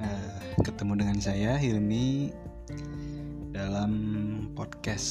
[0.00, 2.32] uh, ketemu dengan saya Hilmi
[3.54, 3.92] dalam
[4.52, 5.08] podcast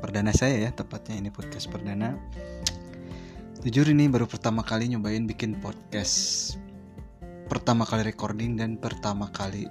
[0.00, 2.16] perdana saya ya, tepatnya ini podcast perdana.
[3.64, 6.56] Jujur ini baru pertama kali nyobain bikin podcast,
[7.48, 9.70] pertama kali recording dan pertama kali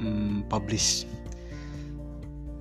[0.00, 1.08] um, publish.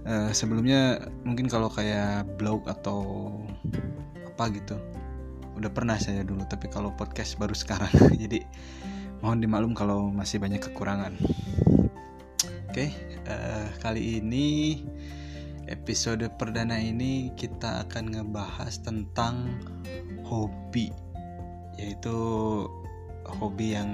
[0.08, 3.30] Uh, sebelumnya mungkin kalau kayak blog atau
[4.24, 4.78] apa gitu
[5.58, 7.90] udah pernah saya dulu tapi kalau podcast baru sekarang
[8.24, 8.46] jadi
[9.20, 11.14] mohon dimaklum kalau masih banyak kekurangan.
[12.68, 12.90] Oke okay,
[13.26, 14.48] uh, eh, kali ini
[15.68, 19.62] episode perdana ini kita akan ngebahas tentang
[20.26, 20.94] hobi.
[21.78, 22.16] Yaitu
[23.42, 23.92] hobi yang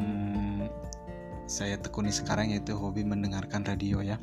[1.49, 4.16] saya tekuni sekarang yaitu hobi mendengarkan radio ya.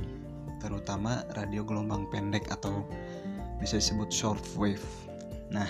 [0.61, 2.85] Terutama radio gelombang pendek atau
[3.61, 4.83] bisa disebut shortwave
[5.53, 5.69] nah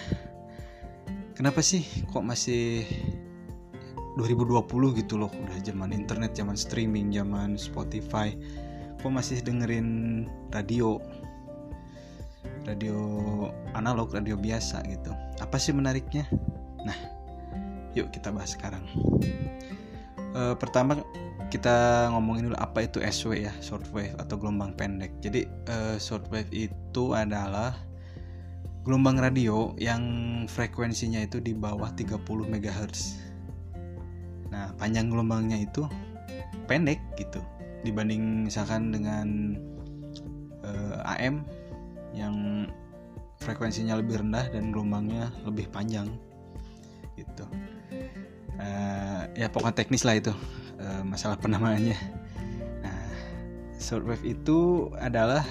[1.34, 2.86] kenapa sih kok masih
[4.20, 5.32] 2020 gitu loh.
[5.32, 8.36] Udah zaman internet zaman streaming zaman Spotify.
[9.00, 11.00] Kok masih dengerin radio.
[12.68, 12.98] Radio
[13.72, 15.10] analog radio biasa gitu.
[15.40, 16.28] Apa sih menariknya?
[16.84, 16.96] Nah
[17.96, 18.84] yuk kita bahas sekarang.
[20.36, 21.00] E, pertama
[21.50, 25.10] kita ngomongin dulu apa itu SW ya shortwave atau gelombang pendek.
[25.24, 27.74] Jadi e, shortwave itu adalah
[28.84, 30.02] gelombang radio yang
[30.48, 33.29] frekuensinya itu di bawah 30 MHz.
[34.50, 35.86] Nah, panjang gelombangnya itu
[36.66, 37.42] pendek gitu
[37.82, 39.56] dibanding misalkan dengan
[40.62, 41.42] uh, eh, AM
[42.12, 42.66] yang
[43.40, 46.10] frekuensinya lebih rendah dan gelombangnya lebih panjang
[47.16, 47.46] gitu.
[48.60, 50.34] Uh, ya pokoknya teknis lah itu
[50.82, 51.96] uh, masalah penamaannya.
[52.84, 53.06] Nah,
[53.80, 55.42] shortwave itu adalah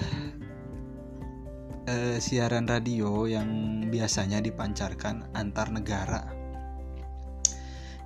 [2.22, 6.22] siaran radio yang biasanya dipancarkan antar negara.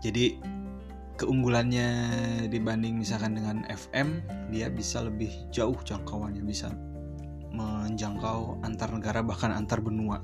[0.00, 0.40] Jadi
[1.14, 1.88] keunggulannya
[2.50, 6.74] dibanding misalkan dengan FM, dia bisa lebih jauh jangkauannya, bisa
[7.54, 10.18] menjangkau antar negara bahkan antar benua.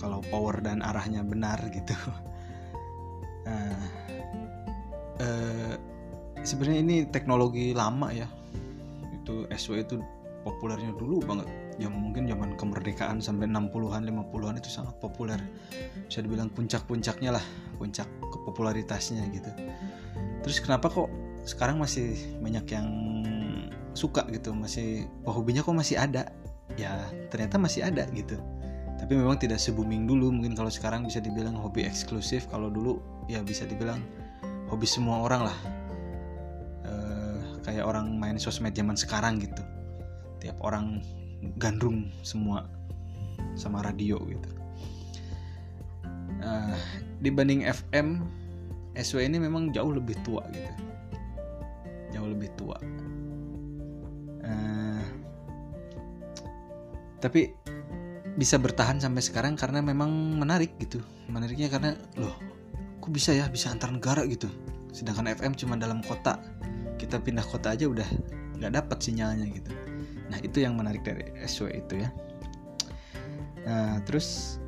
[0.00, 1.94] Kalau power dan arahnya benar gitu.
[3.42, 3.74] Nah,
[5.18, 5.74] eh,
[6.46, 8.30] sebenarnya ini teknologi lama ya.
[9.18, 9.98] Itu SW itu
[10.46, 11.50] populernya dulu banget
[11.82, 12.54] yang mungkin zaman
[13.02, 15.40] kemerdekaan sampai 60-an 50-an itu sangat populer.
[16.06, 17.44] Bisa dibilang puncak-puncaknya lah
[17.76, 19.50] puncak kepopularitasnya gitu.
[20.46, 21.10] Terus kenapa kok
[21.42, 22.88] sekarang masih banyak yang
[23.98, 24.54] suka gitu?
[24.54, 26.30] Masih oh, hobinya kok masih ada?
[26.78, 28.38] Ya ternyata masih ada gitu.
[29.02, 30.30] Tapi memang tidak se booming dulu.
[30.30, 32.46] Mungkin kalau sekarang bisa dibilang hobi eksklusif.
[32.46, 33.98] Kalau dulu ya bisa dibilang
[34.70, 35.58] hobi semua orang lah.
[36.86, 36.92] E,
[37.66, 39.62] kayak orang main sosmed zaman sekarang gitu.
[40.38, 41.02] Tiap orang
[41.58, 42.62] gandrung semua
[43.54, 44.50] sama radio gitu.
[46.42, 46.74] Uh,
[47.22, 48.26] dibanding FM
[48.98, 50.72] SW ini memang jauh lebih tua gitu.
[52.12, 52.76] Jauh lebih tua.
[54.42, 55.04] Uh,
[57.22, 57.54] tapi
[58.34, 61.00] bisa bertahan sampai sekarang karena memang menarik gitu.
[61.28, 62.34] Menariknya karena loh
[63.02, 64.50] kok bisa ya bisa antar negara gitu.
[64.92, 66.40] Sedangkan FM cuma dalam kota.
[67.00, 68.06] Kita pindah kota aja udah
[68.60, 69.72] nggak dapat sinyalnya gitu.
[70.30, 72.08] Nah itu yang menarik dari SW itu ya.
[73.66, 74.58] Nah terus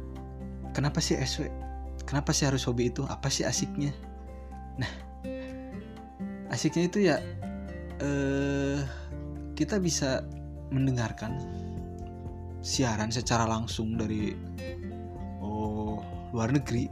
[0.76, 1.50] kenapa sih SW?
[2.04, 3.02] Kenapa sih harus hobi itu?
[3.06, 3.90] Apa sih asiknya?
[4.78, 4.92] Nah
[6.52, 7.16] asiknya itu ya
[7.98, 8.78] eh,
[9.54, 10.22] kita bisa
[10.74, 11.38] mendengarkan
[12.64, 14.34] siaran secara langsung dari
[15.44, 16.00] oh,
[16.32, 16.88] luar negeri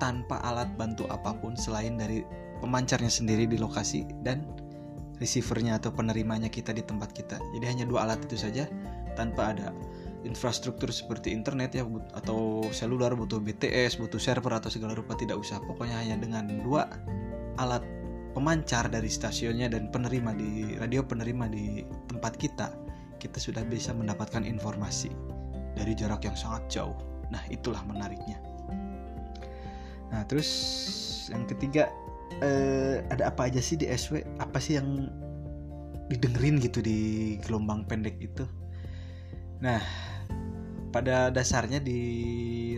[0.00, 2.24] tanpa alat bantu apa pun selain dari
[2.64, 4.48] pemancarnya sendiri di lokasi dan
[5.20, 7.36] receivernya atau penerimanya kita di tempat kita.
[7.52, 8.64] Jadi hanya dua alat itu saja
[9.12, 9.68] tanpa ada
[10.22, 15.58] infrastruktur seperti internet ya atau seluler butuh BTS, butuh server atau segala rupa tidak usah.
[15.64, 16.86] Pokoknya hanya dengan dua
[17.56, 17.84] alat
[18.36, 22.68] pemancar dari stasiunnya dan penerima di radio penerima di tempat kita,
[23.18, 25.10] kita sudah bisa mendapatkan informasi
[25.74, 26.96] dari jarak yang sangat jauh.
[27.30, 28.38] Nah, itulah menariknya.
[30.10, 30.50] Nah, terus
[31.30, 31.86] yang ketiga
[32.42, 35.10] uh, ada apa aja sih di SW apa sih yang
[36.10, 38.42] didengerin gitu di gelombang pendek itu
[39.62, 39.78] nah
[40.90, 42.00] pada dasarnya di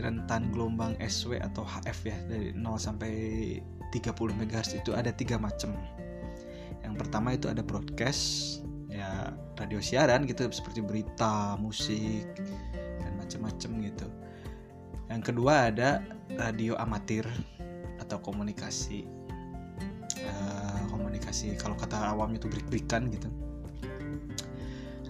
[0.01, 3.13] rentan gelombang SW atau HF ya dari 0 sampai
[3.89, 5.73] 30 MHz itu ada tiga macam.
[6.85, 8.61] Yang pertama itu ada broadcast
[8.93, 12.29] ya radio siaran gitu seperti berita musik
[12.77, 14.07] dan macam-macam gitu.
[15.09, 16.05] Yang kedua ada
[16.37, 17.25] radio amatir
[17.97, 19.09] atau komunikasi.
[20.23, 23.27] Uh, komunikasi kalau kata awamnya itu break-breakan gitu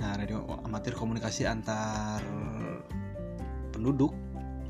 [0.03, 2.19] nah radio amatir komunikasi antar
[3.71, 4.11] penduduk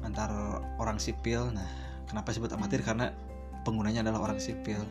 [0.05, 0.29] antar
[0.76, 1.49] orang sipil.
[1.49, 1.67] Nah
[2.05, 2.84] kenapa disebut amatir?
[2.84, 3.08] Karena
[3.64, 4.84] penggunanya adalah orang sipil.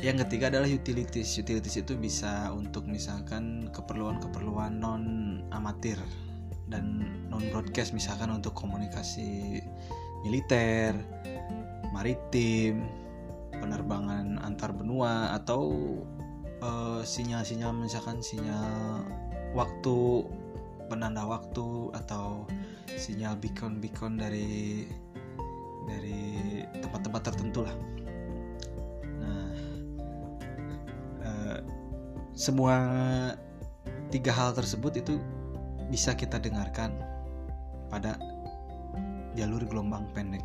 [0.00, 1.36] Yang ketiga adalah utilities.
[1.36, 5.04] Utilities itu bisa untuk misalkan keperluan-keperluan non
[5.52, 6.00] amatir
[6.72, 9.60] dan non broadcast misalkan untuk komunikasi
[10.24, 10.96] militer
[11.92, 12.88] maritim
[13.52, 15.68] penerbangan antar benua atau
[16.62, 19.02] sinyal sinyal-sinyal misalkan sinyal
[19.50, 19.96] waktu
[20.86, 22.46] penanda waktu atau
[22.86, 24.86] sinyal beacon-beacon dari
[25.90, 27.76] dari tempat-tempat tertentu lah.
[29.18, 29.50] Nah,
[31.26, 31.58] uh,
[32.38, 32.76] semua
[34.14, 35.18] tiga hal tersebut itu
[35.90, 36.94] bisa kita dengarkan
[37.90, 38.14] pada
[39.34, 40.44] jalur gelombang pendek.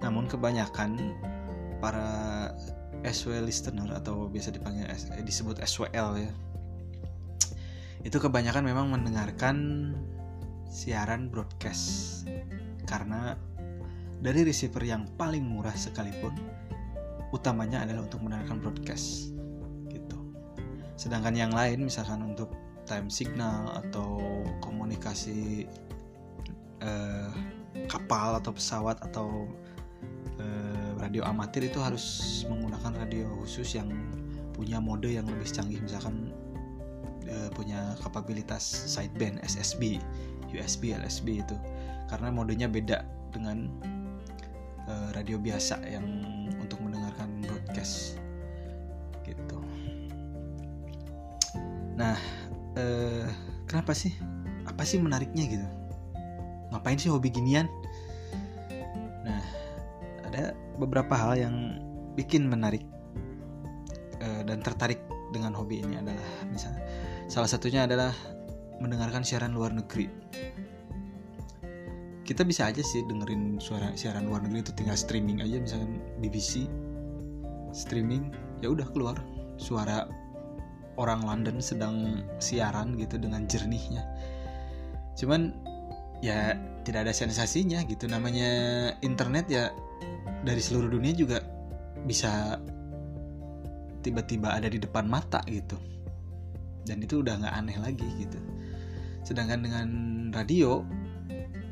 [0.00, 1.14] Namun kebanyakan
[1.84, 2.48] para
[3.04, 4.88] SW listener atau biasa dipanggil
[5.22, 6.32] disebut SWL ya.
[8.04, 9.56] Itu kebanyakan memang mendengarkan
[10.68, 12.24] siaran broadcast
[12.84, 13.38] karena
[14.20, 16.32] dari receiver yang paling murah sekalipun
[17.30, 19.32] utamanya adalah untuk mendengarkan broadcast
[19.92, 20.18] gitu.
[20.96, 22.50] Sedangkan yang lain misalkan untuk
[22.84, 24.20] time signal atau
[24.60, 25.64] komunikasi
[26.84, 27.30] eh,
[27.88, 29.63] kapal atau pesawat atau eh,
[31.14, 33.86] radio amatir itu harus menggunakan radio khusus yang
[34.50, 35.78] punya mode yang lebih canggih.
[35.78, 36.34] Misalkan
[37.22, 40.02] eh, punya kapabilitas sideband SSB,
[40.50, 41.54] USB, LSB itu.
[42.10, 43.70] Karena modenya beda dengan
[44.90, 46.02] eh, radio biasa yang
[46.58, 48.18] untuk mendengarkan broadcast.
[49.22, 49.58] Gitu.
[51.94, 52.18] Nah,
[52.74, 53.30] uh,
[53.70, 54.10] kenapa sih?
[54.66, 55.68] Apa sih menariknya gitu?
[56.74, 57.70] Ngapain sih hobi ginian
[60.78, 61.56] beberapa hal yang
[62.14, 62.82] bikin menarik
[64.22, 65.02] uh, dan tertarik
[65.34, 66.82] dengan hobi ini adalah misalnya
[67.26, 68.14] salah satunya adalah
[68.78, 70.06] mendengarkan siaran luar negeri.
[72.24, 76.64] Kita bisa aja sih dengerin suara siaran luar negeri itu tinggal streaming aja misalkan BBC
[77.74, 78.32] streaming
[78.64, 79.18] ya udah keluar
[79.60, 80.08] suara
[80.96, 84.06] orang London sedang siaran gitu dengan jernihnya.
[85.18, 85.52] Cuman
[86.22, 86.54] ya
[86.86, 88.06] tidak ada sensasinya gitu.
[88.06, 88.50] Namanya
[89.02, 89.74] internet ya
[90.44, 91.40] dari seluruh dunia juga
[92.04, 92.60] bisa
[94.04, 95.80] tiba-tiba ada di depan mata gitu.
[96.84, 98.36] Dan itu udah nggak aneh lagi gitu.
[99.24, 99.88] Sedangkan dengan
[100.36, 100.84] radio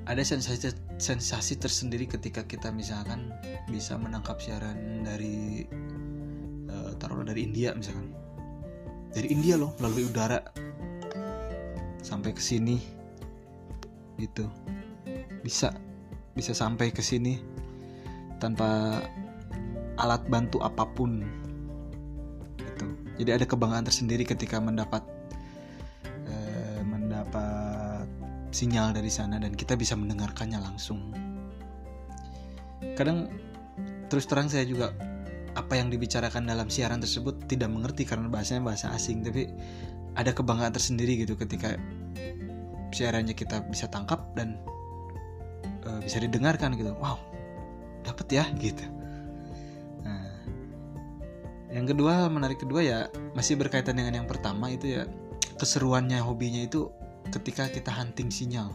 [0.09, 3.29] ada sensasi sensasi tersendiri ketika kita misalkan
[3.69, 5.69] bisa menangkap siaran dari
[6.73, 8.17] uh, taruh dari India misalkan.
[9.13, 10.41] Dari India loh melalui udara.
[12.01, 12.81] Sampai ke sini.
[14.17, 14.49] Gitu.
[15.45, 15.77] Bisa
[16.33, 17.52] bisa sampai ke sini
[18.43, 18.99] tanpa
[20.03, 21.23] alat bantu apa pun.
[22.59, 22.87] Gitu.
[23.23, 25.07] Jadi ada kebanggaan tersendiri ketika mendapat
[26.27, 28.11] eh, mendapat
[28.51, 31.15] sinyal dari sana dan kita bisa mendengarkannya langsung.
[32.99, 33.31] Kadang
[34.11, 34.91] terus terang saya juga
[35.55, 39.53] apa yang dibicarakan dalam siaran tersebut tidak mengerti karena bahasanya bahasa asing tapi
[40.17, 41.77] ada kebanggaan tersendiri gitu ketika
[42.93, 44.61] siarannya kita bisa tangkap dan
[45.89, 46.93] uh, bisa didengarkan gitu.
[47.01, 47.32] Wow
[48.03, 48.85] dapat ya gitu.
[50.05, 50.27] Nah
[51.73, 52.99] yang kedua menarik kedua ya
[53.33, 55.03] masih berkaitan dengan yang pertama itu ya
[55.57, 56.91] keseruannya hobinya itu
[57.31, 58.75] ketika kita hunting sinyal.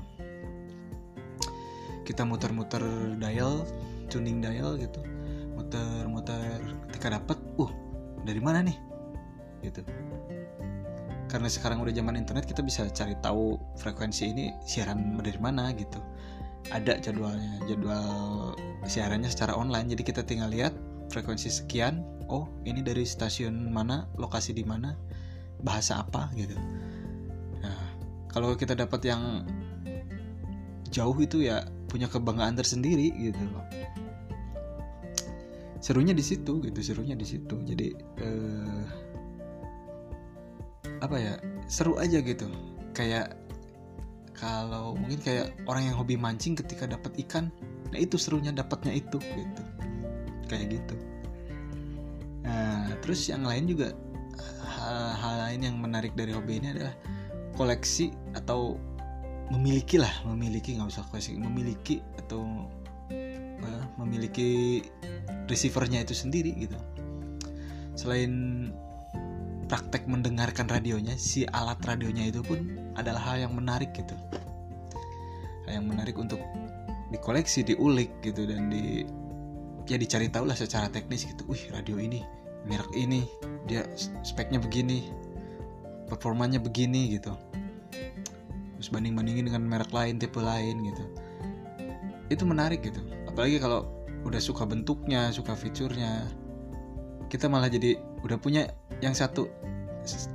[2.07, 2.81] Kita muter-muter
[3.19, 3.68] dial
[4.07, 5.03] tuning dial gitu.
[5.60, 7.72] Muter-muter ketika dapat uh
[8.24, 8.77] dari mana nih?
[9.62, 9.84] Gitu.
[11.27, 16.00] Karena sekarang udah zaman internet kita bisa cari tahu frekuensi ini siaran dari mana gitu
[16.71, 19.91] ada jadwalnya jadwal siarannya secara online.
[19.91, 20.75] Jadi kita tinggal lihat
[21.12, 24.95] frekuensi sekian oh ini dari stasiun mana lokasi di mana
[25.63, 26.55] bahasa apa gitu.
[27.63, 27.79] Nah
[28.27, 29.47] kalau kita dapat yang
[30.91, 33.63] jauh itu ya punya kebanggaan tersendiri gitu loh.
[35.79, 37.55] Serunya di situ gitu serunya di situ.
[37.63, 37.88] Jadi
[38.19, 38.86] eh,
[41.00, 41.33] apa ya
[41.71, 42.50] seru aja gitu.
[42.91, 43.47] Kayak
[44.38, 47.50] kalau mungkin kayak orang yang hobi mancing ketika dapat ikan
[47.89, 49.62] nah itu serunya dapatnya itu gitu.
[50.48, 50.96] Kayak gitu.
[52.46, 53.91] Nah terus yang lain juga
[54.77, 56.94] hal-hal lain yang menarik dari hobi ini adalah
[57.58, 58.77] koleksi atau
[59.50, 62.67] memiliki lah memiliki nggak usah koleksi memiliki atau
[63.63, 64.84] uh, memiliki
[65.48, 66.77] receivernya itu sendiri gitu.
[67.98, 68.32] Selain
[69.67, 72.59] praktek mendengarkan radionya si alat radionya itu pun
[72.95, 74.15] adalah hal yang menarik gitu.
[75.67, 76.39] Hal yang menarik untuk
[77.12, 79.03] dikoleksi diulik gitu dan di
[79.88, 81.43] ya dicari tahu lah secara teknis gitu.
[81.47, 82.24] Wih radio ini
[82.67, 83.24] merek ini
[83.67, 83.88] dia
[84.24, 85.12] speknya begini
[86.07, 87.36] performanya begini gitu.
[88.79, 91.03] Terus banding bandingin dengan merek lain tipe lain gitu.
[92.31, 93.00] Itu menarik gitu.
[93.27, 93.88] Apalagi kalau
[94.27, 96.27] udah suka bentuknya suka fiturnya
[97.27, 98.72] kita malah jadi udah punya
[99.03, 99.48] yang satu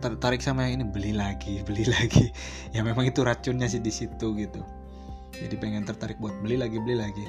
[0.05, 2.29] tertarik sama yang ini beli lagi beli lagi.
[2.77, 4.61] Ya memang itu racunnya sih di situ gitu.
[5.33, 7.25] Jadi pengen tertarik buat beli lagi beli lagi.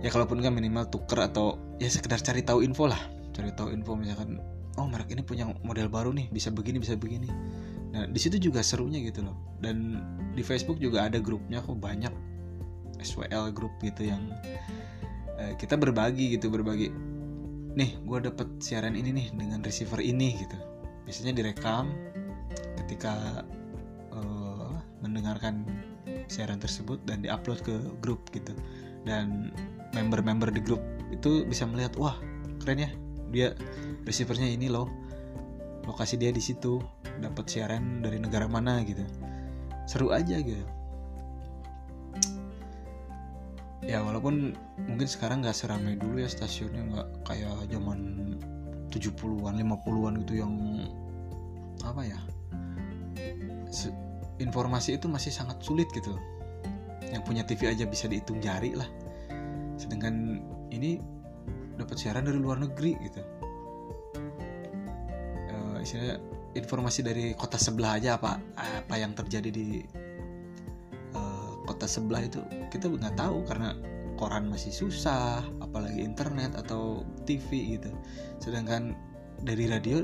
[0.00, 3.00] Ya kalaupun kan minimal tuker atau ya sekedar cari tahu info lah.
[3.36, 4.40] Cari tahu info misalkan
[4.76, 7.28] oh merek ini punya model baru nih bisa begini bisa begini.
[7.92, 9.36] Nah di situ juga serunya gitu loh.
[9.60, 10.00] Dan
[10.32, 12.12] di Facebook juga ada grupnya kok banyak
[13.00, 14.32] SWL grup gitu yang
[15.36, 16.88] eh, kita berbagi gitu berbagi
[17.76, 20.56] nih gue dapet siaran ini nih dengan receiver ini gitu.
[21.04, 21.92] Biasanya direkam
[22.82, 23.44] ketika
[24.16, 24.72] uh,
[25.04, 25.62] mendengarkan
[26.26, 28.56] siaran tersebut dan diupload ke grup gitu.
[29.06, 29.52] Dan
[29.94, 30.82] member-member di grup
[31.14, 32.16] itu bisa melihat wah
[32.64, 32.90] keren ya
[33.30, 33.48] dia
[34.08, 34.88] receivernya ini loh.
[35.86, 36.82] Lokasi dia di situ
[37.22, 39.04] dapat siaran dari negara mana gitu.
[39.86, 40.66] Seru aja gitu
[43.86, 44.58] ya walaupun
[44.90, 47.98] mungkin sekarang nggak seramai dulu ya stasiunnya nggak kayak zaman
[48.90, 50.52] 70-an 50-an gitu yang
[51.86, 52.18] apa ya
[54.40, 56.16] informasi itu masih sangat sulit gitu.
[57.08, 58.88] Yang punya TV aja bisa dihitung jari lah.
[59.80, 61.00] Sedangkan ini
[61.76, 63.20] dapat siaran dari luar negeri gitu.
[65.52, 66.16] Uh, istilahnya
[66.56, 69.84] informasi dari kota sebelah aja apa apa yang terjadi di
[71.86, 72.42] kota sebelah itu
[72.74, 73.70] kita nggak tahu karena
[74.18, 77.94] koran masih susah apalagi internet atau TV gitu.
[78.42, 78.98] Sedangkan
[79.46, 80.02] dari radio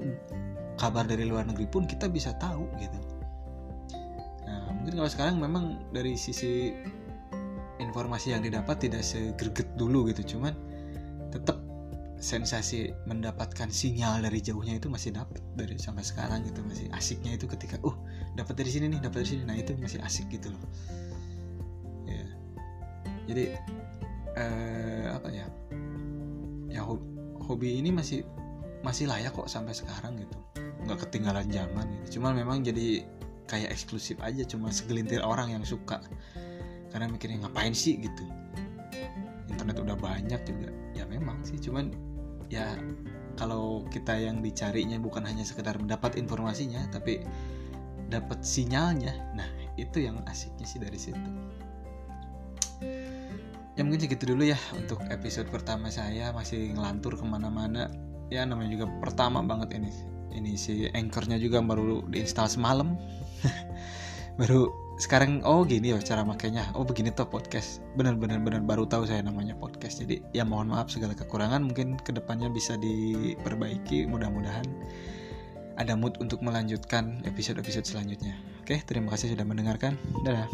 [0.78, 2.98] kabar dari luar negeri pun kita bisa tahu gitu.
[4.46, 6.70] Nah mungkin kalau sekarang memang dari sisi
[7.82, 10.54] informasi yang didapat tidak segerget dulu gitu cuman
[11.34, 11.58] tetap
[12.22, 17.50] sensasi mendapatkan sinyal dari jauhnya itu masih dapat dari sampai sekarang gitu masih asiknya itu
[17.50, 17.96] ketika uh
[18.38, 19.42] dapat dari sini nih dapat dari sini.
[19.42, 20.62] Nah itu masih asik gitu loh
[23.26, 23.54] jadi
[24.36, 25.46] eh, apa ya?
[26.72, 26.82] Ya
[27.42, 28.24] hobi ini masih
[28.82, 30.36] masih layak kok sampai sekarang gitu.
[30.88, 32.18] Nggak ketinggalan zaman gitu.
[32.18, 33.06] Cuman memang jadi
[33.46, 36.02] kayak eksklusif aja cuma segelintir orang yang suka.
[36.90, 38.00] Karena mikirnya ngapain sih?
[38.00, 38.24] gitu.
[39.48, 40.70] Internet udah banyak juga.
[40.96, 41.60] Ya memang sih.
[41.60, 41.94] Cuman
[42.50, 42.74] ya
[43.38, 47.22] kalau kita yang dicarinya bukan hanya sekedar mendapat informasinya tapi
[48.10, 49.14] dapat sinyalnya.
[49.38, 49.48] Nah
[49.80, 51.30] itu yang asiknya sih dari situ
[53.72, 56.32] ya mungkin segitu dulu ya untuk episode pertama saya.
[56.32, 57.88] Masih ngelantur ke mana-mana.
[58.32, 59.92] Ya namanya juga pertama banget ini
[60.32, 62.96] ini si anchornya juga baru diinstal semalam.
[64.40, 66.72] Baru sekarang oh gini ya cara makainya.
[66.72, 67.84] Oh begini tuh podcast.
[68.00, 68.64] Benar-benar benar.
[68.64, 70.00] Baru tahu saya namanya podcast.
[70.00, 71.60] Jadi ya mohon maaf segala kekurangan.
[71.60, 74.08] Mungkin ke depannya bisa diperbaiki.
[74.08, 74.64] Mudah-mudahan
[75.76, 78.40] ada mood untuk melanjutkan episode-episode selanjutnya.
[78.64, 80.00] Oke terima kasih sudah mendengarkan.
[80.24, 80.48] Dadah